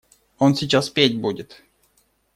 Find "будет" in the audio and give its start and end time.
1.21-1.61